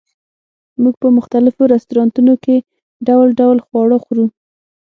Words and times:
موږ 0.81 0.95
په 1.01 1.07
مختلفو 1.17 1.61
رستورانتونو 1.73 2.33
کې 2.43 2.55
ډول 3.07 3.27
ډول 3.39 3.57
خواړه 3.65 3.97
خورو 4.03 4.25